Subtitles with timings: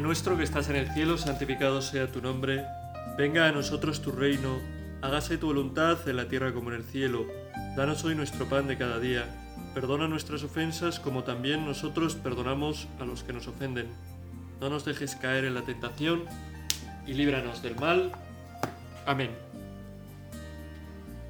[0.00, 2.64] Nuestro que estás en el cielo, santificado sea tu nombre.
[3.16, 4.58] Venga a nosotros tu reino.
[5.02, 7.26] Hágase tu voluntad en la tierra como en el cielo.
[7.76, 9.24] Danos hoy nuestro pan de cada día.
[9.72, 13.86] Perdona nuestras ofensas como también nosotros perdonamos a los que nos ofenden.
[14.60, 16.24] No nos dejes caer en la tentación
[17.06, 18.10] y líbranos del mal.
[19.06, 19.30] Amén.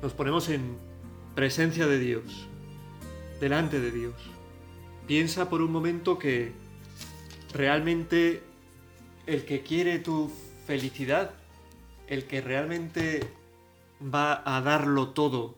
[0.02, 0.78] Nos ponemos en
[1.34, 2.48] presencia de Dios,
[3.40, 4.14] delante de Dios.
[5.06, 6.52] Piensa por un momento que
[7.52, 8.42] realmente
[9.26, 10.30] el que quiere tu
[10.66, 11.34] felicidad,
[12.06, 13.20] el que realmente
[14.02, 15.56] va a darlo todo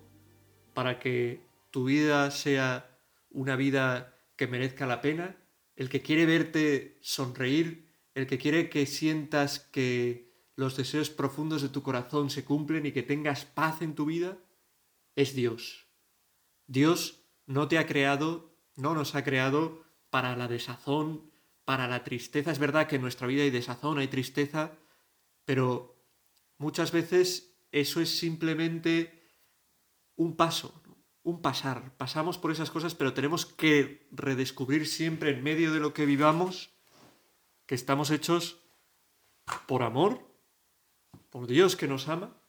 [0.75, 2.99] para que tu vida sea
[3.31, 5.37] una vida que merezca la pena,
[5.75, 11.69] el que quiere verte sonreír, el que quiere que sientas que los deseos profundos de
[11.69, 14.39] tu corazón se cumplen y que tengas paz en tu vida,
[15.17, 15.87] es Dios.
[16.67, 21.31] Dios no te ha creado, no nos ha creado para la desazón,
[21.67, 22.53] para la tristeza.
[22.53, 24.79] Es verdad que en nuestra vida hay desazón, hay tristeza,
[25.45, 26.01] pero
[26.59, 29.29] muchas veces eso es simplemente
[30.15, 30.81] un paso,
[31.25, 31.97] un pasar.
[31.97, 36.71] Pasamos por esas cosas, pero tenemos que redescubrir siempre en medio de lo que vivamos
[37.67, 38.61] que estamos hechos
[39.67, 40.25] por amor,
[41.31, 42.41] por Dios que nos ama,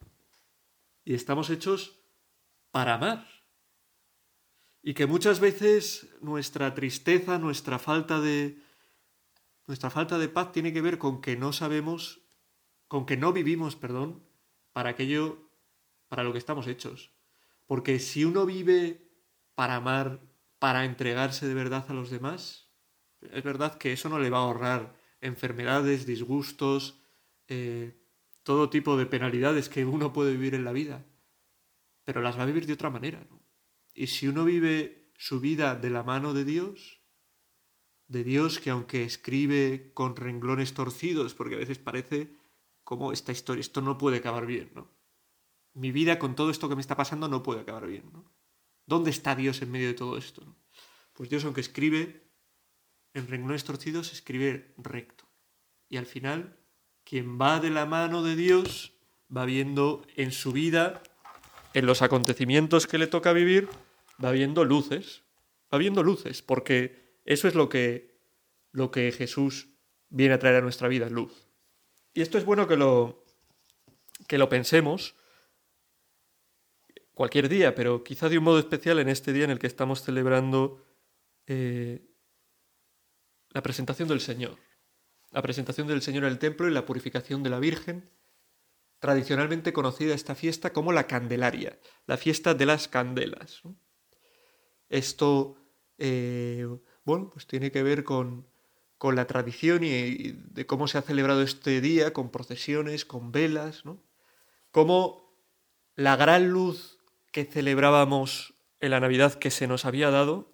[1.03, 1.99] y estamos hechos
[2.69, 3.27] para amar.
[4.83, 8.66] Y que muchas veces nuestra tristeza, nuestra falta de
[9.67, 12.21] nuestra falta de paz tiene que ver con que no sabemos,
[12.87, 14.23] con que no vivimos, perdón,
[14.71, 15.51] para aquello
[16.07, 17.11] para lo que estamos hechos.
[17.65, 19.11] Porque si uno vive
[19.55, 20.21] para amar,
[20.57, 22.71] para entregarse de verdad a los demás,
[23.19, 27.01] es verdad que eso no le va a ahorrar enfermedades, disgustos,
[27.47, 27.99] eh,
[28.43, 31.05] todo tipo de penalidades que uno puede vivir en la vida,
[32.05, 33.27] pero las va a vivir de otra manera.
[33.93, 36.96] Y si uno vive su vida de la mano de Dios,
[38.07, 42.35] de Dios que aunque escribe con renglones torcidos, porque a veces parece
[42.83, 44.89] como esta historia, esto no puede acabar bien, ¿no?
[45.73, 48.31] Mi vida con todo esto que me está pasando no puede acabar bien, ¿no?
[48.85, 50.55] ¿Dónde está Dios en medio de todo esto?
[51.13, 52.31] Pues Dios aunque escribe
[53.13, 55.25] en renglones torcidos, escribe recto.
[55.89, 56.57] Y al final,
[57.03, 58.93] quien va de la mano de Dios
[59.35, 61.03] va viendo en su vida,
[61.73, 63.67] en los acontecimientos que le toca vivir,
[64.23, 65.23] va viendo luces,
[65.73, 68.17] va viendo luces, porque eso es lo que,
[68.71, 69.69] lo que Jesús
[70.09, 71.49] viene a traer a nuestra vida, luz.
[72.13, 73.25] Y esto es bueno que lo,
[74.27, 75.15] que lo pensemos
[77.13, 80.03] cualquier día, pero quizá de un modo especial en este día en el que estamos
[80.03, 80.85] celebrando
[81.47, 82.07] eh,
[83.49, 84.57] la presentación del Señor.
[85.31, 88.09] La presentación del Señor el templo y la purificación de la Virgen,
[88.99, 93.63] tradicionalmente conocida esta fiesta como la Candelaria, la fiesta de las candelas.
[94.87, 95.57] Esto
[95.97, 96.65] eh,
[97.07, 98.45] bueno, pues tiene que ver con,
[99.01, 104.03] la tradición y, de cómo se ha celebrado este día, con procesiones, con velas, ¿no?
[104.71, 105.33] Cómo
[105.95, 106.99] la gran luz
[107.31, 110.51] que celebrábamos en la Navidad que se nos había dado,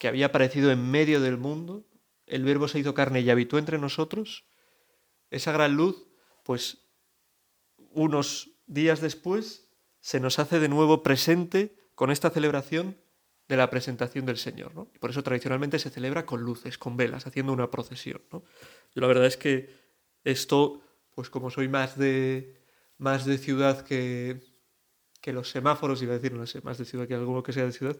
[0.00, 1.86] que había aparecido en medio del mundo,
[2.26, 4.46] el verbo se hizo carne y habitó entre nosotros,
[5.30, 6.08] esa gran luz,
[6.42, 6.88] pues
[7.92, 12.98] unos días después se nos hace de nuevo presente con esta celebración
[13.48, 14.74] de la presentación del Señor.
[14.74, 14.90] ¿no?
[14.94, 18.22] Y por eso tradicionalmente se celebra con luces, con velas, haciendo una procesión.
[18.32, 18.44] ¿no?
[18.94, 19.70] Yo la verdad es que
[20.24, 20.82] esto,
[21.14, 22.62] pues como soy más de,
[22.98, 24.40] más de ciudad que,
[25.20, 27.64] que los semáforos, iba a decir, no sé, más de ciudad que alguno que sea
[27.64, 27.98] de ciudad,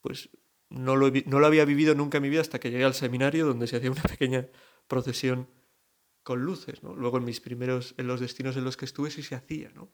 [0.00, 0.30] pues
[0.68, 3.46] no lo, no lo había vivido nunca en mi vida hasta que llegué al seminario
[3.46, 4.48] donde se hacía una pequeña
[4.88, 5.48] procesión
[6.22, 6.82] con luces.
[6.82, 6.94] ¿no?
[6.94, 9.92] Luego en mis primeros, en los destinos en los que estuve sí se hacía, ¿no?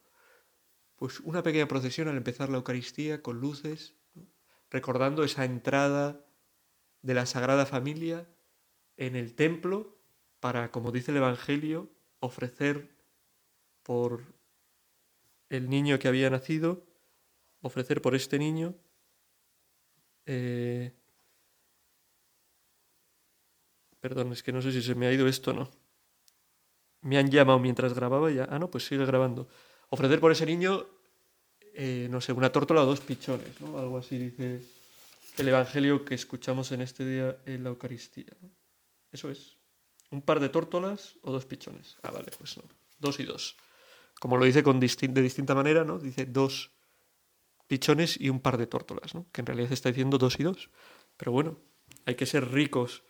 [0.95, 3.95] Pues una pequeña procesión al empezar la Eucaristía con luces,
[4.69, 6.25] recordando esa entrada
[7.01, 8.27] de la Sagrada Familia
[8.97, 9.97] en el templo
[10.39, 11.89] para, como dice el Evangelio,
[12.19, 12.89] ofrecer
[13.83, 14.23] por
[15.49, 16.85] el niño que había nacido,
[17.61, 18.75] ofrecer por este niño
[20.25, 20.93] eh,
[23.99, 25.69] Perdón, es que no sé si se me ha ido esto o no.
[27.01, 28.47] Me han llamado mientras grababa ya.
[28.49, 29.47] Ah, no, pues sigue grabando.
[29.89, 30.85] Ofrecer por ese niño
[31.73, 33.77] eh, no sé, una tórtola o dos pichones, ¿no?
[33.77, 34.61] Algo así dice
[35.37, 38.35] el Evangelio que escuchamos en este día en la Eucaristía.
[39.11, 39.57] Eso es.
[40.11, 41.97] Un par de tórtolas o dos pichones.
[42.03, 42.63] Ah, vale, pues no.
[42.99, 43.55] Dos y dos.
[44.19, 45.99] Como lo dice con de distinta manera, ¿no?
[45.99, 46.71] Dice dos
[47.67, 49.27] pichones y un par de tórtolas, ¿no?
[49.31, 50.69] Que en realidad está diciendo dos y dos.
[51.15, 51.59] Pero bueno,
[52.05, 53.03] hay que ser ricos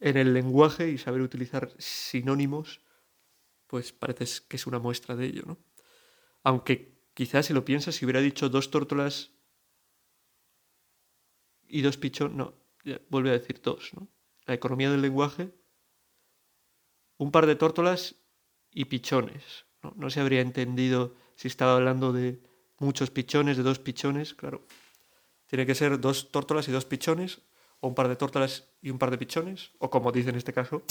[0.00, 2.80] en el lenguaje y saber utilizar sinónimos,
[3.66, 5.58] pues parece que es una muestra de ello, ¿no?
[6.44, 9.32] Aunque Quizás si lo piensas, si hubiera dicho dos tórtolas
[11.68, 12.54] y dos pichones, no,
[13.08, 14.08] vuelve a decir dos, ¿no?
[14.46, 15.52] La economía del lenguaje
[17.22, 18.16] un par de tórtolas
[18.72, 19.66] y pichones.
[19.82, 22.42] No, no se habría entendido si estaba hablando de
[22.78, 24.66] muchos pichones, de dos pichones, claro.
[25.46, 27.42] Tiene que ser dos tórtolas y dos pichones,
[27.80, 30.52] o un par de tórtolas y un par de pichones, o como dice en este
[30.52, 30.82] caso,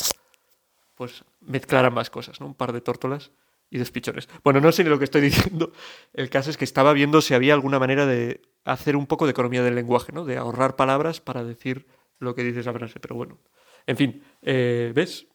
[0.95, 2.47] pues mezclar ambas cosas, ¿no?
[2.47, 3.31] Un par de tórtolas
[3.71, 4.27] y dos pichones.
[4.43, 5.71] Bueno, no sé ni lo que estoy diciendo.
[6.13, 9.31] El caso es que estaba viendo si había alguna manera de hacer un poco de
[9.31, 10.25] economía del lenguaje, ¿no?
[10.25, 11.87] De ahorrar palabras para decir
[12.19, 12.99] lo que dice esa frase.
[12.99, 13.39] Pero bueno,
[13.87, 15.27] en fin, eh, ¿ves?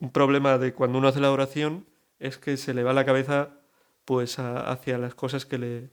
[0.00, 1.86] Un problema de cuando uno hace la oración
[2.18, 3.60] es que se le va la cabeza
[4.04, 5.90] pues hacia las cosas que le,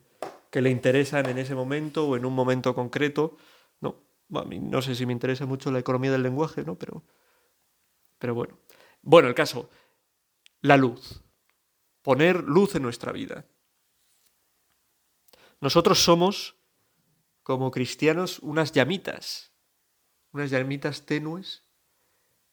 [0.50, 3.36] que le interesan en ese momento o en un momento concreto.
[3.80, 4.02] No,
[4.34, 6.76] a mí no sé si me interesa mucho la economía del lenguaje, ¿no?
[6.76, 7.04] Pero,
[8.18, 8.58] pero bueno.
[9.02, 9.70] Bueno, el caso,
[10.62, 11.22] la luz.
[12.02, 13.46] Poner luz en nuestra vida.
[15.60, 16.56] Nosotros somos,
[17.42, 19.52] como cristianos, unas llamitas,
[20.32, 21.64] unas llamitas tenues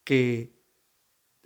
[0.03, 0.57] que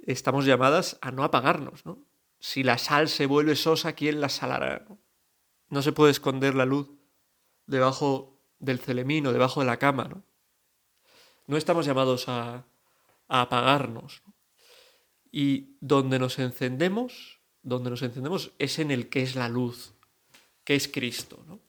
[0.06, 2.00] estamos llamadas a no apagarnos, ¿no?
[2.40, 4.86] Si la sal se vuelve sosa, ¿quién la salará?
[5.70, 6.90] No se puede esconder la luz
[7.68, 10.24] debajo del celemín debajo de la cama, ¿no?
[11.46, 12.66] No estamos llamados a
[13.28, 14.24] apagarnos.
[15.32, 19.94] Y donde nos encendemos, donde nos encendemos es en el que es la luz,
[20.64, 21.44] que es Cristo.
[21.48, 21.60] ¿no?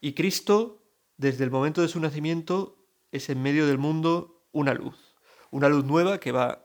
[0.00, 0.82] Y Cristo,
[1.16, 2.78] desde el momento de su nacimiento,
[3.10, 4.96] es en medio del mundo una luz.
[5.50, 6.62] Una luz nueva que va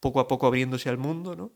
[0.00, 1.52] poco a poco abriéndose al mundo, ¿no?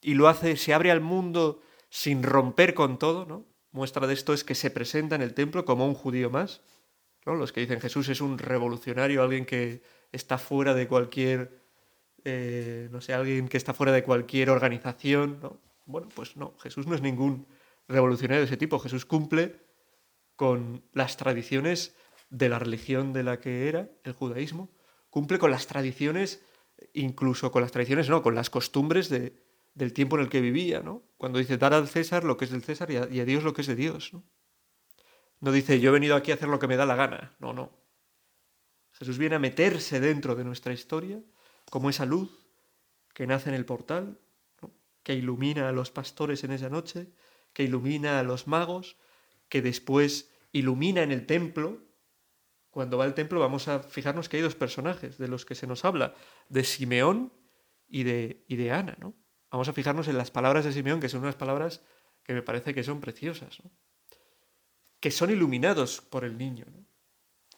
[0.00, 3.46] Y lo hace, se abre al mundo sin romper con todo, ¿no?
[3.70, 6.62] Muestra de esto es que se presenta en el templo como un judío más,
[7.24, 7.34] ¿no?
[7.34, 11.65] Los que dicen Jesús es un revolucionario, alguien que está fuera de cualquier,
[12.28, 15.60] eh, no sé, alguien que está fuera de cualquier organización, ¿no?
[15.84, 17.46] Bueno, pues no, Jesús no es ningún
[17.86, 19.60] revolucionario de ese tipo, Jesús cumple
[20.34, 21.94] con las tradiciones
[22.28, 24.72] de la religión de la que era, el judaísmo,
[25.08, 26.42] cumple con las tradiciones,
[26.94, 29.40] incluso con las tradiciones, no, con las costumbres de,
[29.74, 31.04] del tiempo en el que vivía, ¿no?
[31.18, 33.60] Cuando dice dar al César lo que es del César y a, Dios lo que
[33.60, 34.10] es de Dios.
[35.38, 37.52] No dice yo he venido aquí a hacer lo que me da la gana, no,
[37.52, 37.70] no.
[38.94, 41.22] Jesús viene a meterse dentro de nuestra historia
[41.70, 42.30] como esa luz
[43.14, 44.18] que nace en el portal,
[45.02, 47.12] que ilumina a los pastores en esa noche,
[47.52, 48.96] que ilumina a los magos,
[49.48, 51.78] que después ilumina en el templo.
[52.70, 55.66] Cuando va al templo vamos a fijarnos que hay dos personajes de los que se
[55.66, 56.14] nos habla,
[56.48, 57.32] de Simeón
[57.88, 59.14] y de, y de Ana, ¿no?
[59.50, 61.82] Vamos a fijarnos en las palabras de Simeón, que son unas palabras
[62.22, 63.62] que me parece que son preciosas,
[65.00, 66.66] que son iluminados por el niño.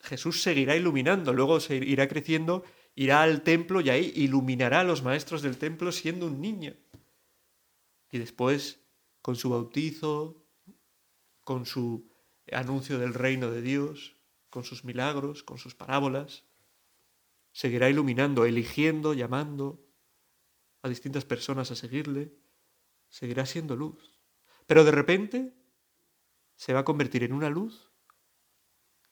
[0.02, 2.62] Jesús seguirá iluminando, luego se irá creciendo,
[2.99, 6.75] irá al templo y ahí iluminará a los maestros del templo siendo un niño.
[8.11, 8.81] Y después,
[9.23, 10.45] con su bautizo,
[11.45, 12.11] con su
[12.50, 14.17] anuncio del reino de Dios,
[14.50, 16.43] con sus milagros, con sus parábolas,
[17.53, 19.81] seguirá iluminando, eligiendo, llamando,
[20.83, 22.35] a distintas personas a seguirle,
[23.11, 24.19] seguirá siendo luz.
[24.67, 25.55] Pero de repente
[26.56, 27.93] se va a convertir en una luz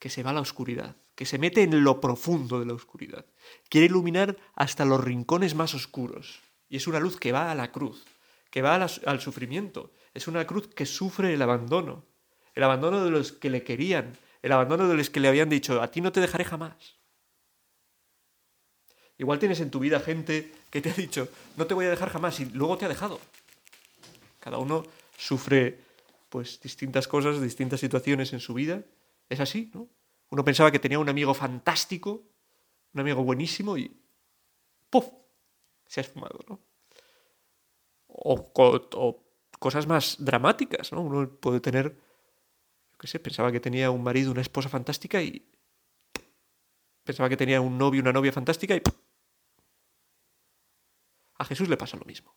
[0.00, 3.24] que se va a la oscuridad, que se mete en lo profundo de la oscuridad.
[3.68, 6.40] Quiere iluminar hasta los rincones más oscuros.
[6.68, 8.04] Y es una luz que va a la cruz,
[8.50, 9.92] que va al sufrimiento.
[10.14, 12.04] Es una cruz que sufre el abandono.
[12.54, 15.80] El abandono de los que le querían, el abandono de los que le habían dicho,
[15.80, 16.96] a ti no te dejaré jamás.
[19.18, 22.10] Igual tienes en tu vida gente que te ha dicho, no te voy a dejar
[22.10, 23.18] jamás, y luego te ha dejado.
[24.40, 24.84] Cada uno
[25.16, 25.80] sufre
[26.28, 28.82] pues distintas cosas, distintas situaciones en su vida.
[29.30, 29.88] Es así, ¿no?
[30.30, 32.22] Uno pensaba que tenía un amigo fantástico,
[32.92, 34.02] un amigo buenísimo y
[34.90, 35.06] ¡puf!
[35.86, 36.60] Se ha esfumado, ¿no?
[38.08, 38.52] O,
[39.58, 41.02] cosas más dramáticas, ¿no?
[41.02, 41.94] Uno puede tener,
[42.90, 45.48] yo qué sé, pensaba que tenía un marido, una esposa fantástica y
[47.04, 48.82] pensaba que tenía un novio, una novia fantástica y
[51.38, 52.34] a Jesús le pasa lo mismo.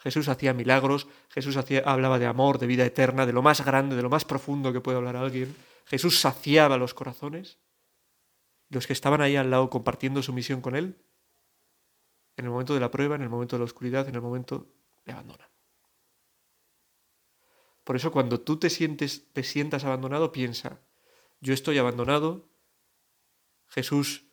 [0.00, 3.96] Jesús hacía milagros, Jesús hacía, hablaba de amor, de vida eterna, de lo más grande,
[3.96, 5.54] de lo más profundo que puede hablar alguien.
[5.84, 7.58] Jesús saciaba los corazones.
[8.70, 10.96] Los que estaban ahí al lado compartiendo su misión con Él,
[12.36, 14.72] en el momento de la prueba, en el momento de la oscuridad, en el momento
[15.04, 15.48] le abandonan.
[17.84, 20.80] Por eso cuando tú te sientes, te sientas abandonado, piensa,
[21.40, 22.48] yo estoy abandonado,
[23.66, 24.26] Jesús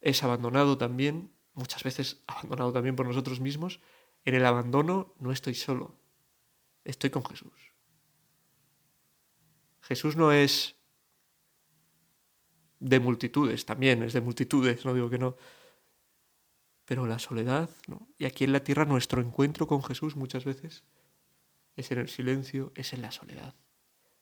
[0.00, 3.80] es abandonado también, muchas veces abandonado también por nosotros mismos,
[4.24, 5.96] en el abandono no estoy solo,
[6.84, 7.72] estoy con Jesús.
[9.80, 10.76] Jesús no es
[12.78, 15.36] de multitudes, también es de multitudes, no digo que no,
[16.84, 18.08] pero la soledad, ¿no?
[18.18, 20.84] y aquí en la tierra nuestro encuentro con Jesús muchas veces
[21.76, 23.54] es en el silencio, es en la soledad,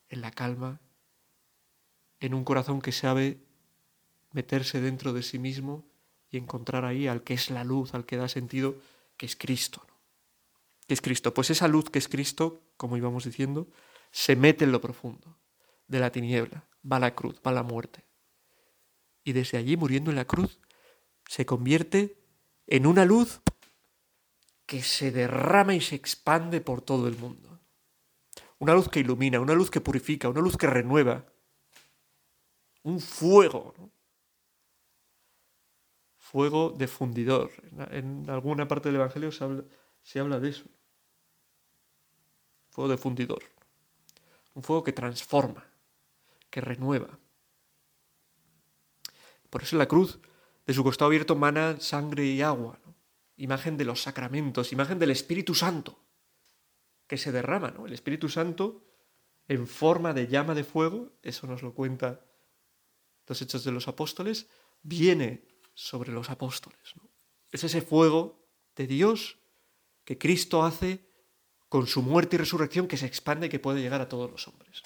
[0.08, 0.80] en la calma,
[2.20, 3.40] en un corazón que sabe
[4.32, 5.84] meterse dentro de sí mismo
[6.30, 8.76] y encontrar ahí al que es la luz, al que da sentido,
[9.16, 9.86] que es Cristo.
[10.90, 11.32] ¿Qué es Cristo?
[11.32, 13.68] Pues esa luz que es Cristo, como íbamos diciendo,
[14.10, 15.38] se mete en lo profundo
[15.86, 18.04] de la tiniebla, va a la cruz, va a la muerte.
[19.22, 20.58] Y desde allí, muriendo en la cruz,
[21.28, 22.18] se convierte
[22.66, 23.40] en una luz
[24.66, 27.60] que se derrama y se expande por todo el mundo.
[28.58, 31.24] Una luz que ilumina, una luz que purifica, una luz que renueva.
[32.82, 33.92] Un fuego.
[36.16, 37.52] Fuego de fundidor.
[37.92, 40.64] En alguna parte del Evangelio se habla de eso.
[42.70, 43.42] Fuego de fundidor.
[44.54, 45.64] Un fuego que transforma,
[46.50, 47.18] que renueva.
[49.48, 50.18] Por eso la cruz,
[50.66, 52.78] de su costado abierto, mana sangre y agua
[53.40, 55.98] imagen de los sacramentos, imagen del Espíritu Santo,
[57.06, 57.86] que se derrama, ¿no?
[57.86, 58.84] El Espíritu Santo
[59.48, 62.20] en forma de llama de fuego, eso nos lo cuenta
[63.26, 64.46] los Hechos de los Apóstoles,
[64.82, 65.42] viene
[65.74, 66.94] sobre los apóstoles.
[67.50, 68.46] Es ese fuego
[68.76, 69.38] de Dios
[70.04, 71.09] que Cristo hace
[71.70, 74.46] con su muerte y resurrección que se expande y que puede llegar a todos los
[74.46, 74.82] hombres.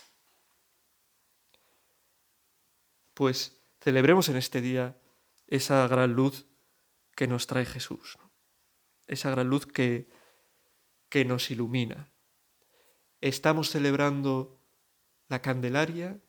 [3.14, 4.96] Pues celebremos en este día
[5.48, 6.46] esa gran luz
[7.16, 8.16] que nos trae Jesús
[9.06, 10.08] esa gran luz que,
[11.08, 12.10] que nos ilumina.
[13.20, 14.60] Estamos celebrando
[15.28, 16.20] la Candelaria,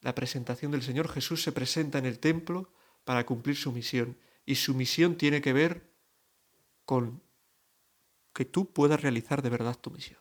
[0.00, 1.08] la presentación del Señor.
[1.08, 2.72] Jesús se presenta en el templo
[3.04, 5.92] para cumplir su misión y su misión tiene que ver
[6.84, 7.22] con
[8.36, 10.20] que tú puedas realizar de verdad tu misión.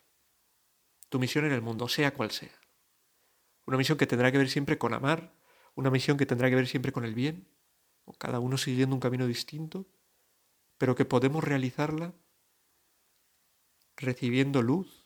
[1.09, 2.57] Tu misión en el mundo, sea cual sea.
[3.65, 5.35] Una misión que tendrá que ver siempre con amar,
[5.75, 7.49] una misión que tendrá que ver siempre con el bien,
[8.05, 9.85] o cada uno siguiendo un camino distinto,
[10.77, 12.13] pero que podemos realizarla
[13.97, 15.05] recibiendo luz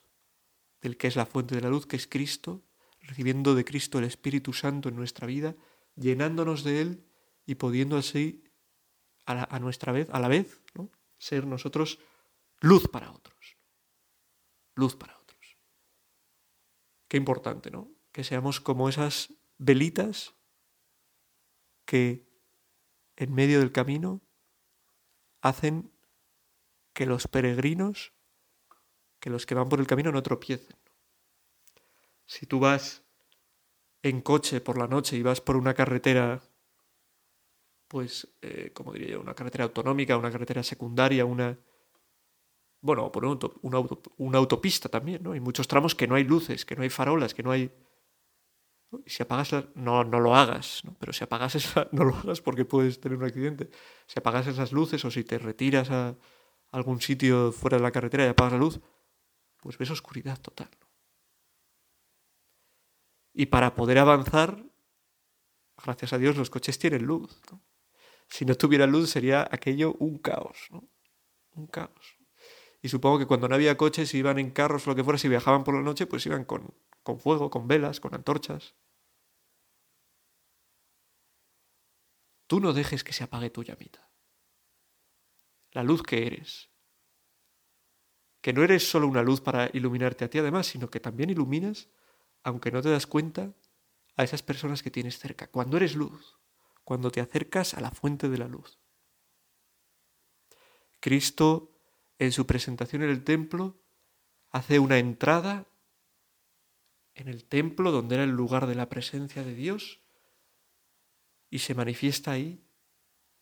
[0.80, 2.64] del que es la fuente de la luz, que es Cristo,
[3.02, 5.56] recibiendo de Cristo el Espíritu Santo en nuestra vida,
[5.96, 7.06] llenándonos de Él
[7.48, 8.44] y pudiendo así
[9.26, 10.62] a, nuestra vez, a la vez,
[11.18, 11.98] ser nosotros
[12.60, 13.58] luz para otros.
[14.76, 15.58] Luz para otros.
[17.08, 17.92] Qué importante, ¿no?
[18.12, 20.36] Que seamos como esas velitas
[21.86, 22.28] que
[23.16, 24.22] en medio del camino
[25.42, 25.92] hacen
[26.94, 28.14] que los peregrinos,
[29.20, 30.78] que los que van por el camino no tropiecen.
[32.26, 33.04] Si tú vas
[34.04, 36.42] en coche por la noche y vas por una carretera,
[37.88, 41.58] pues, eh, como diría yo, una carretera autonómica, una carretera secundaria, una...
[42.82, 43.80] Bueno, por una,
[44.18, 45.34] una autopista también, ¿no?
[45.34, 47.72] Hay muchos tramos que no hay luces, que no hay farolas, que no hay
[49.06, 50.96] si apagas no, no lo hagas, ¿no?
[51.00, 53.70] pero si apagas esa, no lo hagas porque puedes tener un accidente.
[54.08, 56.16] Si apagas esas luces o si te retiras a
[56.72, 58.80] algún sitio fuera de la carretera y apagas la luz,
[59.58, 60.70] pues ves oscuridad total.
[63.34, 64.64] Y para poder avanzar,
[65.84, 67.40] gracias a Dios los coches tienen luz.
[68.28, 70.88] Si no tuviera luz sería aquello un caos, ¿no?
[71.56, 72.19] un caos.
[72.82, 75.28] Y supongo que cuando no había coches, iban en carros o lo que fuera, si
[75.28, 78.76] viajaban por la noche, pues iban con, con fuego, con velas, con antorchas.
[82.48, 84.10] Tú no dejes que se apague tu llamita.
[85.72, 86.70] La luz que eres.
[88.42, 91.90] Que no eres solo una luz para iluminarte a ti además, sino que también iluminas,
[92.44, 93.54] aunque no te das cuenta,
[94.16, 95.48] a esas personas que tienes cerca.
[95.48, 96.40] Cuando eres luz,
[96.84, 98.80] cuando te acercas a la fuente de la luz.
[101.00, 101.79] Cristo,
[102.20, 103.82] en su presentación en el templo,
[104.52, 105.66] hace una entrada
[107.16, 110.02] en el templo, donde era el lugar de la presencia de Dios,
[111.50, 112.64] y se manifiesta ahí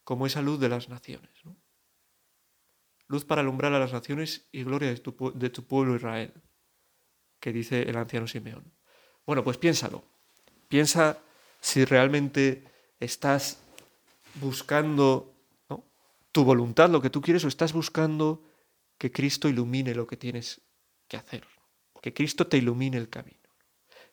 [0.04, 1.32] como esa luz de las naciones.
[3.08, 6.34] Luz para alumbrar a las naciones y gloria de tu, pueblo Israel,
[7.40, 8.74] que dice el anciano Simeón.
[9.26, 10.04] Bueno, pues piénsalo.
[10.68, 11.20] Piensa
[11.60, 12.64] si realmente
[13.00, 13.60] estás
[14.36, 15.34] buscando
[16.32, 18.44] tu voluntad, lo que tú quieres, o estás buscando
[18.98, 20.62] que Cristo ilumine lo que tienes
[21.08, 21.46] que hacer,
[22.02, 23.48] que Cristo te ilumine el camino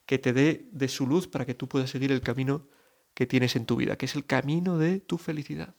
[0.06, 2.68] que te dé de su luz para que tú puedas seguir el camino
[3.14, 5.76] que tienes en tu vida, que es el camino de tu felicidad,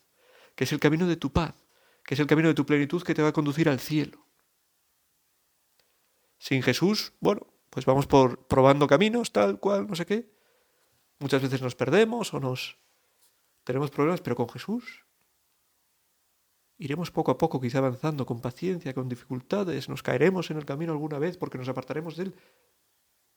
[0.56, 1.66] que es el camino de tu paz,
[2.04, 4.26] que es el camino de tu plenitud que te va a conducir al cielo.
[6.38, 10.32] Sin Jesús, bueno, pues vamos por probando caminos, tal cual, no sé qué.
[11.20, 12.78] Muchas veces nos perdemos o nos
[13.64, 15.05] tenemos problemas, pero con Jesús
[16.78, 20.92] iremos poco a poco, quizá avanzando, con paciencia, con dificultades, nos caeremos en el camino
[20.92, 22.36] alguna vez porque nos apartaremos de Él,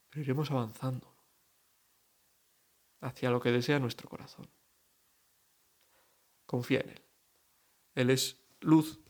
[0.09, 1.15] pero iremos avanzando
[3.01, 4.49] hacia lo que desea nuestro corazón.
[6.47, 7.03] Confía en Él.
[7.95, 9.01] Él es luz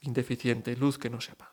[0.00, 1.51] indeficiente, luz que no se apaga.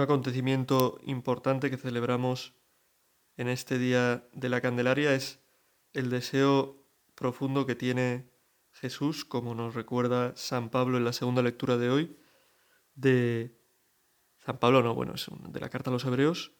[0.00, 2.54] Acontecimiento importante que celebramos
[3.36, 5.40] en este día de la Candelaria es
[5.92, 6.84] el deseo
[7.14, 8.30] profundo que tiene
[8.72, 12.18] Jesús, como nos recuerda San Pablo en la segunda lectura de hoy,
[12.94, 13.58] de
[14.38, 16.52] San Pablo, no, bueno, es de la carta a los hebreos,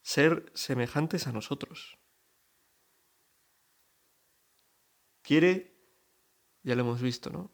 [0.00, 1.98] ser semejantes a nosotros.
[5.22, 5.76] Quiere,
[6.62, 7.50] ya lo hemos visto, ¿no?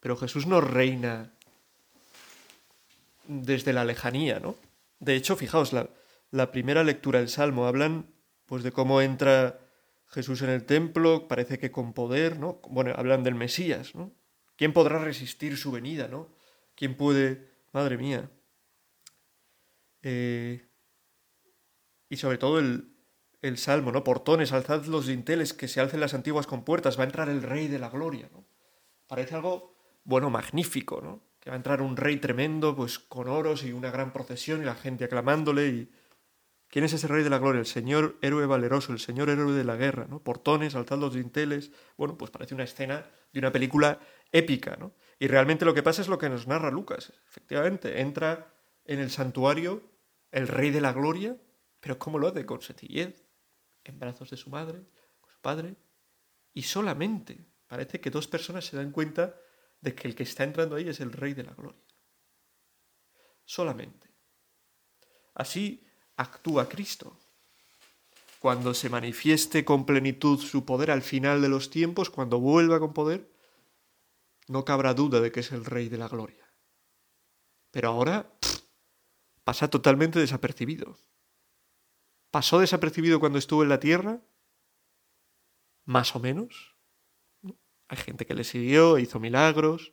[0.00, 1.34] Pero Jesús no reina
[3.30, 4.56] desde la lejanía, ¿no?
[4.98, 8.12] De hecho, fijaos, la, primera lectura del Salmo hablan
[8.44, 9.60] pues de cómo entra
[10.08, 12.60] Jesús en el templo, parece que con poder, ¿no?
[12.68, 14.12] Bueno, hablan del Mesías, ¿no?
[14.56, 16.28] ¿Quién podrá resistir su venida, ¿no?
[16.74, 18.28] ¿Quién puede, madre mía?
[20.02, 20.68] Eh,
[22.08, 22.96] y sobre todo el,
[23.42, 24.02] el Salmo, ¿no?
[24.02, 27.68] Portones, alzad los dinteles, que se alcen las antiguas compuertas, va a entrar el Rey
[27.68, 28.44] de la Gloria, ¿no?
[29.06, 31.29] Parece algo, bueno, magnífico, ¿no?
[31.40, 34.64] Que va a entrar un rey tremendo, pues con oros y una gran procesión y
[34.64, 35.92] la gente aclamándole y...
[36.68, 37.58] ¿Quién es ese Rey de la Gloria?
[37.58, 40.22] El Señor héroe valeroso, el Señor héroe de la guerra, ¿no?
[40.22, 41.72] Portones, alzad los dinteles...
[41.96, 43.98] Bueno, pues parece una escena de una película
[44.30, 44.94] épica, ¿no?
[45.18, 47.12] Y realmente lo que pasa es lo que nos narra Lucas.
[47.26, 48.54] Efectivamente, entra
[48.84, 49.82] en el santuario
[50.30, 51.36] el Rey de la Gloria,
[51.80, 52.46] pero ¿cómo lo hace?
[52.46, 53.24] Con sencillez,
[53.82, 54.80] en brazos de su madre,
[55.20, 55.74] con su padre,
[56.52, 59.34] y solamente parece que dos personas se dan cuenta
[59.80, 61.82] de que el que está entrando ahí es el Rey de la Gloria.
[63.44, 64.10] Solamente.
[65.34, 67.18] Así actúa Cristo.
[68.38, 72.94] Cuando se manifieste con plenitud su poder al final de los tiempos, cuando vuelva con
[72.94, 73.30] poder,
[74.48, 76.50] no cabrá duda de que es el Rey de la Gloria.
[77.70, 78.32] Pero ahora
[79.44, 80.98] pasa totalmente desapercibido.
[82.30, 84.20] ¿Pasó desapercibido cuando estuvo en la tierra?
[85.84, 86.69] Más o menos.
[87.90, 89.92] Hay gente que le siguió, hizo milagros.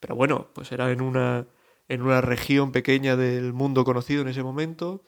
[0.00, 1.46] Pero bueno, pues era en una,
[1.88, 5.04] en una región pequeña del mundo conocido en ese momento.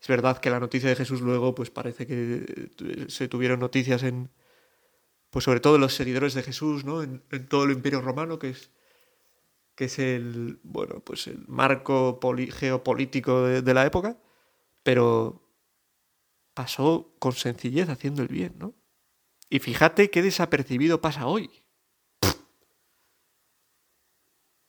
[0.00, 2.70] Es verdad que la noticia de Jesús luego, pues parece que
[3.08, 4.30] se tuvieron noticias en,
[5.30, 7.02] pues sobre todo los seguidores de Jesús, ¿no?
[7.02, 8.70] En, todo el imperio romano, que es,
[9.74, 12.18] que es el, bueno, pues el marco
[12.58, 14.16] geopolítico de la época
[14.84, 15.42] pero
[16.52, 18.74] pasó con sencillez haciendo el bien, ¿no?
[19.48, 21.50] Y fíjate qué desapercibido pasa hoy.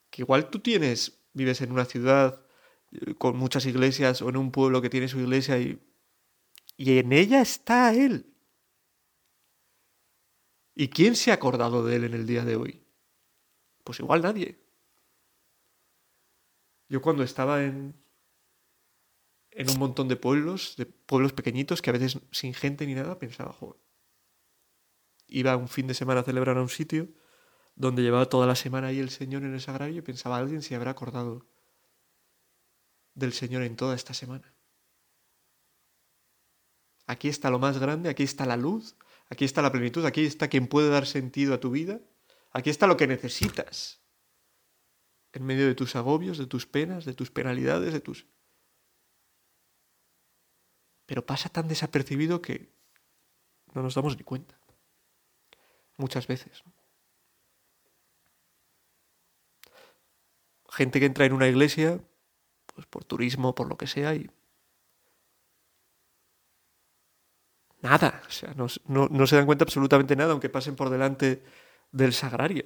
[0.10, 2.46] Que igual tú tienes, vives en una ciudad
[2.92, 5.82] eh, con muchas iglesias o en un pueblo que tiene su iglesia y,
[6.78, 8.34] y en ella está Él.
[10.76, 12.84] ¿Y quién se ha acordado de Él en el día de hoy?
[13.84, 14.60] Pues igual nadie.
[16.90, 17.96] Yo cuando estaba en,
[19.52, 23.18] en un montón de pueblos, de pueblos pequeñitos que a veces sin gente ni nada
[23.18, 23.85] pensaba, joder.
[25.28, 27.10] Iba un fin de semana a celebrar a un sitio
[27.76, 30.76] donde llevaba toda la semana ahí el Señor en el sagrario y pensaba, alguien se
[30.76, 31.46] habrá acordado
[33.14, 34.54] del Señor en toda esta semana.
[37.08, 38.96] Aquí está lo más grande, aquí está la luz,
[39.30, 42.02] aquí está la plenitud, aquí está quien puede dar sentido a tu vida,
[42.52, 44.02] aquí está lo que necesitas
[45.34, 48.26] en medio de tus agobios, de tus penas, de tus penalidades, de tus
[51.06, 52.74] pero pasa tan desapercibido que
[53.74, 54.60] no nos damos ni cuenta.
[55.98, 56.64] Muchas veces.
[60.70, 62.02] Gente que entra en una iglesia,
[62.74, 64.30] pues por turismo, por lo que sea, y
[67.82, 68.68] nada, o sea, no,
[69.10, 71.44] no, se dan cuenta absolutamente nada, aunque pasen por delante
[71.92, 72.66] del sagrario.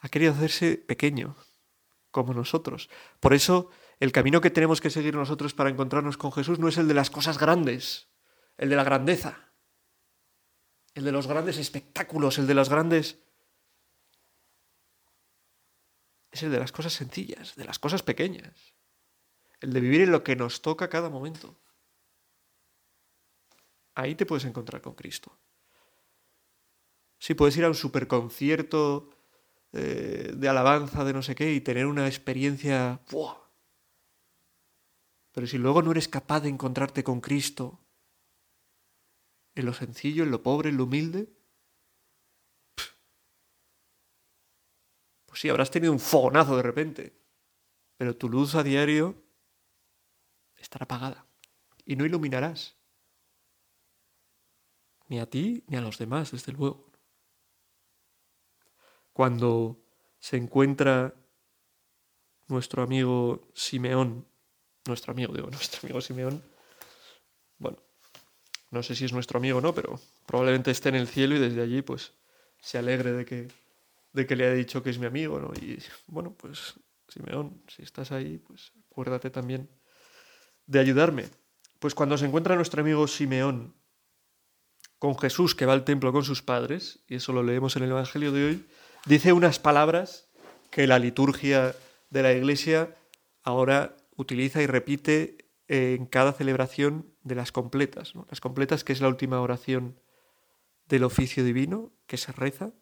[0.00, 1.36] Ha querido hacerse pequeño,
[2.10, 2.88] como nosotros.
[3.20, 6.78] Por eso el camino que tenemos que seguir nosotros para encontrarnos con Jesús no es
[6.78, 8.08] el de las cosas grandes,
[8.56, 9.52] el de la grandeza,
[10.94, 13.18] el de los grandes espectáculos, el de las grandes...
[16.30, 18.74] Es el de las cosas sencillas, de las cosas pequeñas,
[19.60, 21.58] el de vivir en lo que nos toca cada momento.
[23.94, 25.36] Ahí te puedes encontrar con Cristo.
[27.18, 29.10] Si puedes ir a un superconcierto
[29.72, 33.00] eh, de alabanza, de no sé qué, y tener una experiencia...
[35.38, 37.78] Pero si luego no eres capaz de encontrarte con Cristo
[39.54, 41.32] en lo sencillo, en lo pobre, en lo humilde,
[45.26, 47.22] pues sí, habrás tenido un fogonazo de repente,
[47.96, 49.14] pero tu luz a diario
[50.56, 51.24] estará apagada
[51.84, 52.76] y no iluminarás
[55.06, 56.90] ni a ti ni a los demás, desde luego.
[59.12, 59.80] Cuando
[60.18, 61.14] se encuentra
[62.48, 64.27] nuestro amigo Simeón,
[64.88, 66.42] nuestro amigo, digo, nuestro amigo Simeón,
[67.58, 67.78] bueno,
[68.70, 71.38] no sé si es nuestro amigo o no, pero probablemente esté en el cielo y
[71.38, 72.12] desde allí pues
[72.60, 73.48] se alegre de que
[74.12, 75.52] de que le ha dicho que es mi amigo, ¿no?
[75.54, 76.74] Y bueno, pues
[77.08, 79.68] Simeón, si estás ahí, pues acuérdate también
[80.66, 81.28] de ayudarme.
[81.78, 83.74] Pues cuando se encuentra nuestro amigo Simeón
[84.98, 87.90] con Jesús que va al templo con sus padres, y eso lo leemos en el
[87.90, 88.66] Evangelio de hoy,
[89.06, 90.28] dice unas palabras
[90.70, 91.74] que la liturgia
[92.10, 92.96] de la Iglesia
[93.44, 98.14] ahora utiliza y repite en cada celebración de las completas.
[98.28, 100.00] Las completas, que es la última oración
[100.86, 102.72] del oficio divino que se reza.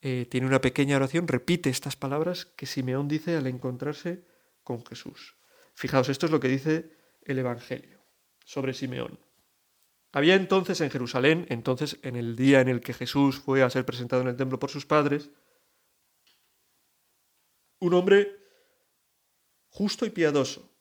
[0.00, 4.24] Eh, tiene una pequeña oración, repite estas palabras que Simeón dice al encontrarse
[4.62, 5.36] con Jesús.
[5.74, 6.92] Fijaos, esto es lo que dice
[7.22, 7.98] el Evangelio
[8.44, 9.18] sobre Simeón.
[10.12, 13.84] Había entonces en Jerusalén, entonces en el día en el que Jesús fue a ser
[13.84, 15.30] presentado en el templo por sus padres,
[17.80, 18.43] un hombre
[19.74, 20.72] justo y piadoso,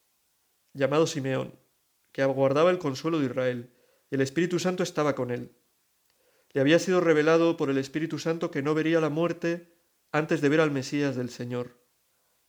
[0.72, 1.60] llamado Simeón,
[2.12, 3.74] que aguardaba el consuelo de Israel,
[4.12, 5.58] y el Espíritu Santo estaba con él.
[6.52, 9.74] Le había sido revelado por el Espíritu Santo que no vería la muerte
[10.12, 11.84] antes de ver al Mesías del Señor.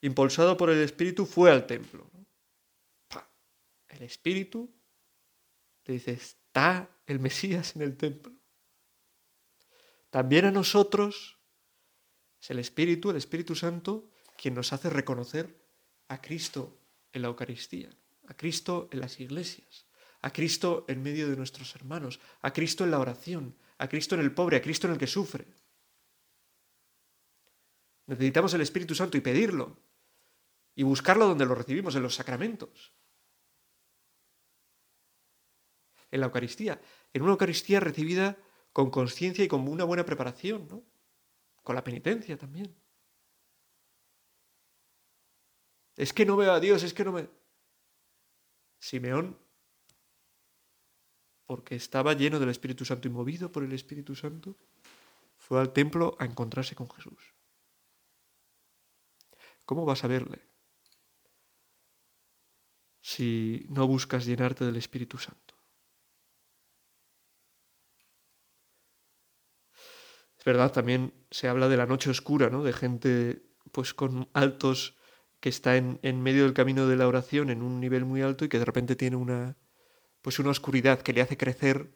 [0.02, 2.10] Impulsado por el Espíritu fue al templo.
[3.88, 4.70] El Espíritu
[5.86, 8.34] le dice, está el Mesías en el templo.
[10.10, 11.38] También a nosotros
[12.38, 15.63] es el Espíritu, el Espíritu Santo, quien nos hace reconocer
[16.08, 16.78] a Cristo
[17.12, 17.90] en la Eucaristía,
[18.26, 19.86] a Cristo en las iglesias,
[20.22, 24.22] a Cristo en medio de nuestros hermanos, a Cristo en la oración, a Cristo en
[24.22, 25.46] el pobre, a Cristo en el que sufre.
[28.06, 29.78] Necesitamos el Espíritu Santo y pedirlo,
[30.74, 32.92] y buscarlo donde lo recibimos, en los sacramentos.
[36.10, 36.80] En la Eucaristía,
[37.12, 38.36] en una Eucaristía recibida
[38.72, 40.82] con conciencia y con una buena preparación, ¿no?
[41.62, 42.74] Con la penitencia también.
[45.96, 47.28] Es que no veo a Dios, es que no me...
[48.78, 49.38] Simeón,
[51.46, 54.56] porque estaba lleno del Espíritu Santo y movido por el Espíritu Santo,
[55.36, 57.34] fue al templo a encontrarse con Jesús.
[59.64, 60.42] ¿Cómo vas a verle
[63.00, 65.54] si no buscas llenarte del Espíritu Santo?
[70.38, 72.62] Es verdad, también se habla de la noche oscura, ¿no?
[72.62, 74.98] De gente pues con altos
[75.44, 78.48] que está en, medio del camino de la oración en un nivel muy alto y
[78.48, 79.58] que de repente tiene una,
[80.22, 81.90] pues una oscuridad que le hace crecer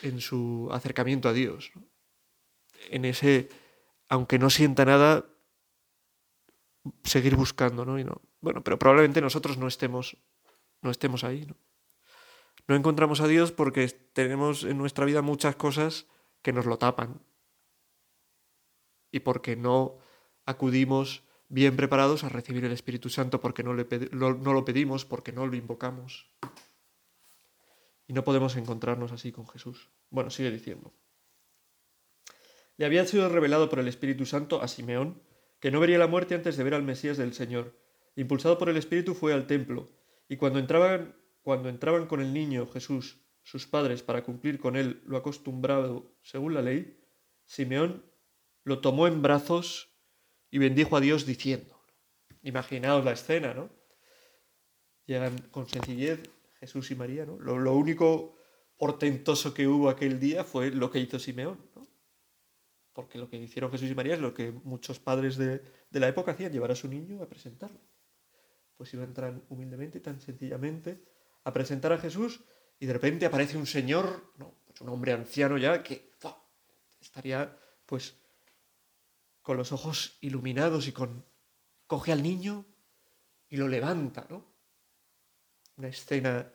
[0.00, 1.72] en su acercamiento a Dios.
[2.88, 3.50] En ese,
[4.08, 5.26] aunque no sienta nada,
[7.02, 7.98] seguir buscando, ¿no?
[7.98, 8.22] Y no.
[8.40, 10.16] Bueno, pero probablemente nosotros no estemos,
[10.80, 11.54] no estemos ahí, ¿no?
[12.66, 16.06] No encontramos a Dios porque tenemos en nuestra vida muchas cosas
[16.40, 17.20] que nos lo tapan.
[19.10, 19.98] Y porque no
[20.46, 25.54] acudimos bien preparados a recibir el Espíritu Santo porque no, lo pedimos, porque no lo
[25.54, 26.28] invocamos.
[28.08, 29.88] Y no podemos encontrarnos así con Jesús.
[30.10, 30.92] Bueno, sigue diciendo.
[32.76, 35.22] Le había sido revelado por el Espíritu Santo a Simeón
[35.60, 37.78] que no vería la muerte antes de ver al Mesías del Señor.
[38.16, 39.92] Impulsado por el Espíritu fue al templo,
[40.28, 45.02] y cuando entraban, cuando entraban con el niño Jesús, sus padres, para cumplir con él
[45.06, 47.00] lo acostumbrado según la ley,
[47.46, 48.04] Simeón
[48.64, 49.93] lo tomó en brazos
[50.54, 51.82] y bendijo a Dios diciendo.
[52.42, 53.70] Imaginaos la escena, ¿no?
[55.04, 56.20] Llegan con sencillez
[56.60, 57.40] Jesús y María, ¿no?
[57.40, 58.36] Lo, único
[58.76, 61.88] portentoso que hubo aquel día fue lo que hizo Simeón, ¿no?
[62.92, 66.30] Porque lo que hicieron Jesús y María es lo que muchos padres de, la época
[66.30, 67.80] hacían, llevar a su niño a presentarlo.
[68.76, 71.02] Pues iban tan humildemente, tan sencillamente,
[71.42, 72.44] a presentar a Jesús
[72.78, 74.54] y de repente aparece un señor, ¿no?
[74.64, 76.12] Pues un hombre anciano ya, que
[77.00, 78.14] estaría pues
[79.44, 81.22] con los ojos iluminados y con...
[81.86, 82.64] coge al niño
[83.50, 84.42] y lo levanta, ¿no?
[85.76, 86.50] Una escena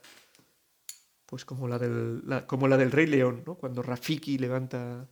[1.27, 3.55] pues como la del, como la del Rey León, ¿no?
[3.55, 5.07] Cuando Rafiki levanta...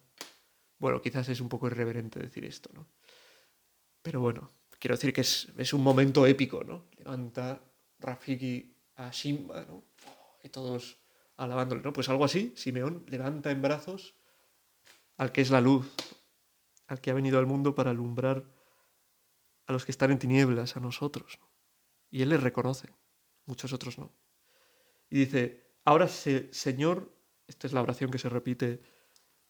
[0.79, 2.87] Bueno, quizás es un poco irreverente decir esto, ¿no?
[4.01, 6.85] Pero bueno, quiero decir que es, es un momento épico, ¿no?
[6.97, 7.61] Levanta
[7.99, 9.83] Rafiki a Simba, ¿no?
[10.43, 10.97] Y todos
[11.35, 11.93] alabándole, ¿no?
[11.93, 14.15] Pues algo así, Simeón levanta en brazos
[15.17, 15.87] al que es la luz,
[16.87, 18.45] al que ha venido al mundo para alumbrar
[19.65, 21.39] a los que están en tinieblas, a nosotros.
[22.09, 22.89] Y Él les reconoce,
[23.45, 24.13] muchos otros no.
[25.09, 27.13] Y dice, ahora Señor,
[27.47, 28.81] esta es la oración que se repite,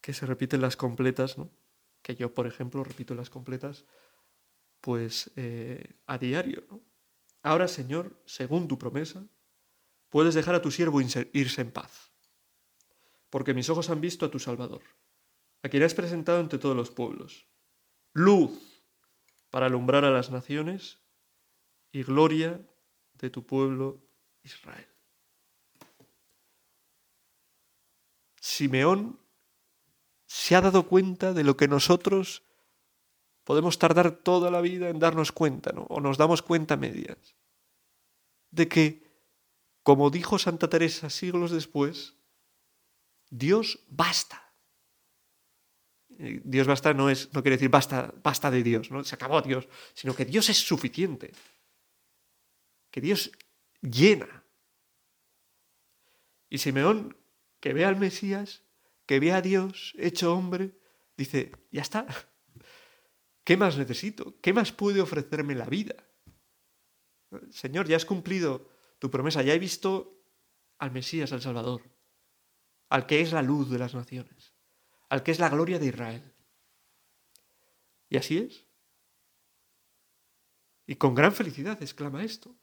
[0.01, 1.51] que se repite en las completas, ¿no?
[2.01, 3.85] que yo, por ejemplo, repito en las completas,
[4.81, 6.63] pues eh, a diario.
[7.43, 9.27] Ahora, Señor, según tu promesa,
[10.09, 12.11] puedes dejar a tu siervo irse en paz,
[13.29, 14.81] porque mis ojos han visto a tu Salvador
[15.67, 17.45] a quien has presentado ante todos los pueblos,
[18.13, 18.83] luz
[19.49, 20.99] para alumbrar a las naciones
[21.91, 22.65] y gloria
[23.15, 24.01] de tu pueblo
[24.43, 24.87] Israel.
[28.39, 29.19] Simeón
[30.25, 32.43] se ha dado cuenta de lo que nosotros
[33.43, 35.71] podemos tardar toda la vida en darnos cuenta.
[35.89, 37.35] O nos damos cuenta medias.
[38.51, 39.03] De que,
[39.83, 42.15] como dijo Santa Teresa siglos después,
[43.29, 44.46] Dios basta.
[46.17, 49.03] Dios basta no, es, no quiere decir basta, basta de Dios, ¿no?
[49.03, 51.31] se acabó Dios, sino que Dios es suficiente.
[52.89, 53.31] Que Dios
[53.81, 54.43] llena.
[56.49, 57.15] Y Simeón,
[57.59, 58.63] que ve al Mesías,
[59.05, 60.75] que ve a Dios hecho hombre,
[61.15, 62.07] dice, ya está.
[63.43, 64.35] ¿Qué más necesito?
[64.41, 65.95] ¿Qué más puede ofrecerme la vida?
[67.51, 70.23] Señor, ya has cumplido tu promesa, ya he visto
[70.79, 71.83] al Mesías, al Salvador,
[72.89, 74.56] al que es la luz de las naciones
[75.09, 76.33] al que es la gloria de Israel.
[78.09, 78.65] Y así es.
[80.85, 82.55] Y con gran felicidad exclama esto.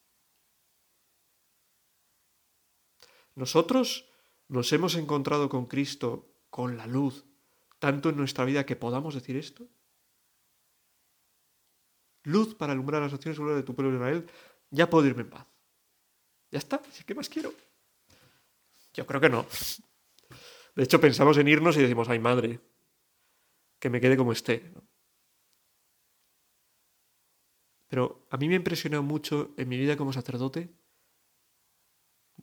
[3.34, 4.08] Nosotros
[4.48, 7.24] nos hemos encontrado con Cristo, con la luz,
[7.78, 9.68] tanto en nuestra vida que podamos decir esto.
[12.22, 14.26] Luz para alumbrar las naciones de tu pueblo Israel,
[14.70, 15.46] ya puedo irme en paz.
[16.50, 17.52] Ya está, ¿qué más quiero?
[18.94, 19.46] Yo creo que no.
[20.74, 22.60] De hecho, pensamos en irnos y decimos, ay madre,
[23.78, 24.72] que me quede como esté.
[27.88, 30.74] Pero a mí me ha impresionado mucho en mi vida como sacerdote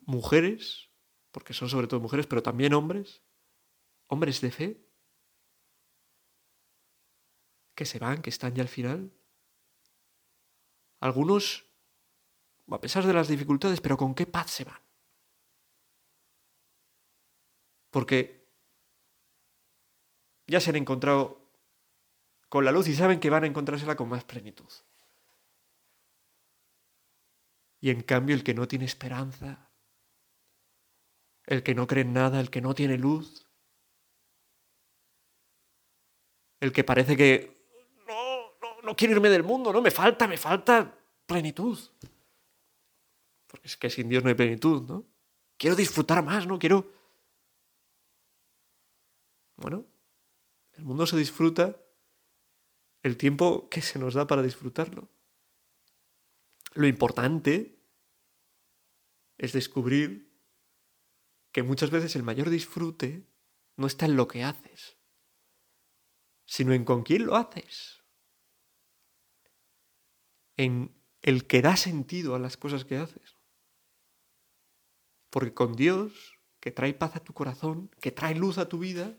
[0.06, 0.90] mujeres,
[1.32, 3.24] porque son sobre todo mujeres, pero también hombres,
[4.08, 4.88] hombres de fe,
[7.76, 9.12] que se van, que están ya al final.
[11.00, 11.66] Algunos,
[12.68, 14.80] a pesar de las dificultades, pero con qué paz se van.
[17.92, 18.50] Porque
[20.48, 21.42] ya se han encontrado
[22.50, 24.70] con la luz y saben que van a encontrársela con más plenitud.
[27.80, 29.72] Y en cambio el que no tiene esperanza,
[31.46, 33.48] el que no cree en nada, el que no tiene luz,
[36.60, 37.68] el que parece que
[38.08, 41.78] no, no, no quiero irme del mundo, no, me falta, me falta plenitud.
[43.48, 45.06] Porque es que sin Dios no hay plenitud, ¿no?
[45.58, 46.60] Quiero disfrutar más, ¿no?
[46.60, 47.01] Quiero
[49.62, 49.86] bueno,
[50.74, 51.80] el mundo se disfruta
[53.04, 55.10] el tiempo que se nos da para disfrutarlo.
[56.74, 57.80] Lo importante
[59.38, 60.32] es descubrir
[61.52, 63.28] que muchas veces el mayor disfrute
[63.76, 64.98] no está en lo que haces,
[66.46, 68.04] sino en con quién lo haces,
[70.58, 73.38] en el que da sentido a las cosas que haces.
[75.30, 79.18] Porque con Dios, que trae paz a tu corazón, que trae luz a tu vida,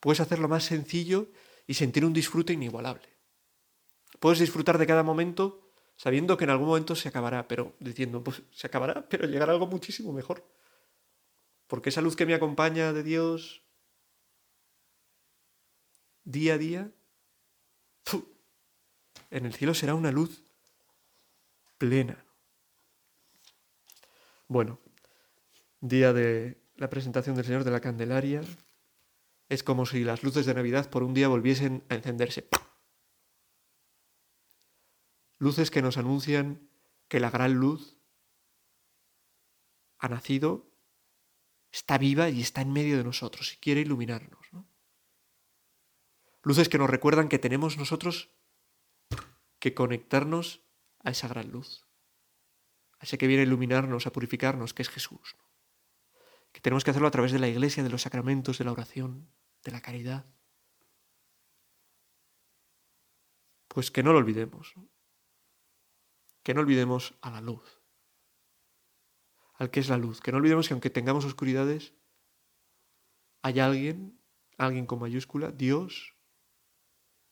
[0.00, 1.28] Puedes hacerlo más sencillo
[1.66, 3.08] y sentir un disfrute inigualable.
[4.20, 8.42] Puedes disfrutar de cada momento sabiendo que en algún momento se acabará, pero diciendo, pues
[8.52, 10.46] se acabará, pero llegará algo muchísimo mejor.
[11.66, 13.62] Porque esa luz que me acompaña de Dios
[16.24, 16.92] día a día,
[19.30, 20.44] en el cielo será una luz
[21.78, 22.24] plena.
[24.48, 24.78] Bueno,
[25.80, 28.42] día de la presentación del Señor de la Candelaria,
[29.48, 32.48] es como si las luces de Navidad por un día volviesen a encenderse.
[35.38, 36.70] Luces que nos anuncian
[37.08, 37.98] que la gran luz
[39.98, 40.72] ha nacido,
[41.70, 44.46] está viva y está en medio de nosotros y quiere iluminarnos.
[46.42, 48.30] Luces que nos recuerdan que tenemos nosotros
[49.58, 50.62] que conectarnos
[51.02, 51.86] a esa gran luz,
[52.98, 55.36] a ese que viene a iluminarnos, a purificarnos, que es Jesús
[56.56, 59.28] que tenemos que hacerlo a través de la iglesia, de los sacramentos, de la oración,
[59.62, 60.24] de la caridad.
[63.68, 64.72] Pues que no lo olvidemos,
[66.42, 67.82] que no olvidemos a la luz,
[69.58, 71.92] al que es la luz, que no olvidemos que aunque tengamos oscuridades,
[73.42, 74.18] hay alguien,
[74.56, 76.14] alguien con mayúscula, Dios,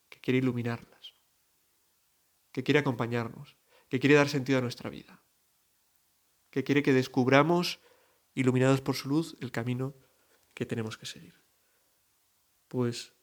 [0.07, 1.15] que quiere iluminarlas,
[2.51, 3.57] que quiere acompañarnos,
[3.89, 5.23] que quiere dar sentido a nuestra vida,
[6.51, 7.79] que quiere que descubramos
[8.35, 9.95] iluminados por su luz, el camino
[10.53, 11.33] que tenemos que seguir.
[12.67, 13.13] Pues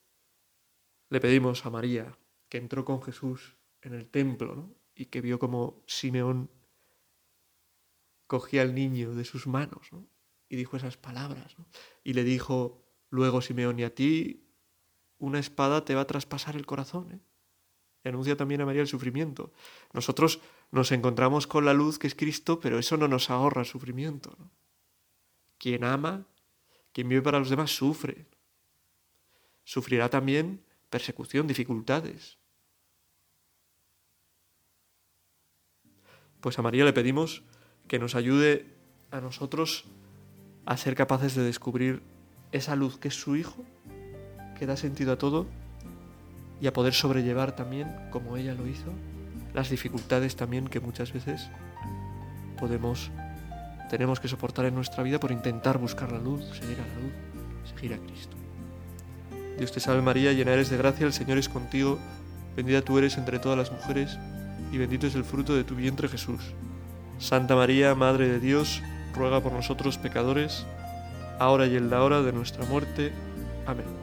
[1.08, 5.82] le pedimos a María, que entró con Jesús en el templo y que vio como
[5.86, 6.50] Simeón
[8.26, 9.90] cogía al niño de sus manos
[10.48, 11.54] y dijo esas palabras.
[12.02, 14.48] Y le dijo luego Simeón, y a ti
[15.18, 17.12] una espada te va a traspasar el corazón.
[17.12, 17.20] ¿eh?
[18.04, 19.52] Y anuncia también a María el sufrimiento.
[19.92, 23.66] Nosotros nos encontramos con la luz que es Cristo, pero eso no nos ahorra el
[23.66, 24.36] sufrimiento.
[25.62, 26.26] Quien ama,
[26.92, 28.26] quien vive para los demás, sufre.
[29.62, 32.36] Sufrirá también persecución, dificultades.
[36.40, 37.44] Pues a María le pedimos
[37.86, 38.66] que nos ayude
[39.12, 39.84] a nosotros
[40.66, 42.02] a ser capaces de descubrir
[42.50, 43.64] esa luz que es su Hijo,
[44.58, 45.46] que da sentido a todo
[46.60, 48.92] y a poder sobrellevar también, como ella lo hizo,
[49.54, 51.48] las dificultades también que muchas veces
[52.58, 53.12] podemos,
[53.92, 57.12] tenemos que soportar en nuestra vida por intentar buscar la luz, seguir a la luz,
[57.74, 58.34] seguir a Cristo.
[59.58, 61.98] Dios te salve María, llena eres de gracia, el Señor es contigo,
[62.56, 64.18] bendita tú eres entre todas las mujeres,
[64.72, 66.40] y bendito es el fruto de tu vientre Jesús.
[67.18, 68.80] Santa María, Madre de Dios,
[69.14, 70.64] ruega por nosotros pecadores,
[71.38, 73.12] ahora y en la hora de nuestra muerte.
[73.66, 74.01] Amén.